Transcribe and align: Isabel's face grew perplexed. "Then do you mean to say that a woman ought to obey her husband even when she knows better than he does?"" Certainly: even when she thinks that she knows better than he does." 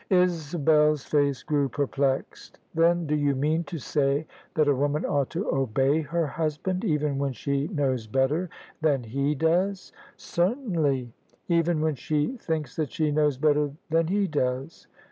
Isabel's 0.09 1.05
face 1.05 1.43
grew 1.43 1.69
perplexed. 1.69 2.57
"Then 2.73 3.05
do 3.05 3.13
you 3.13 3.35
mean 3.35 3.63
to 3.65 3.77
say 3.77 4.25
that 4.55 4.67
a 4.67 4.73
woman 4.75 5.05
ought 5.05 5.29
to 5.29 5.47
obey 5.53 6.01
her 6.01 6.25
husband 6.25 6.83
even 6.83 7.19
when 7.19 7.33
she 7.33 7.67
knows 7.67 8.07
better 8.07 8.49
than 8.81 9.03
he 9.03 9.35
does?"" 9.35 9.91
Certainly: 10.17 11.13
even 11.47 11.81
when 11.81 11.93
she 11.93 12.35
thinks 12.37 12.75
that 12.77 12.89
she 12.91 13.11
knows 13.11 13.37
better 13.37 13.73
than 13.91 14.07
he 14.07 14.25
does." 14.25 14.87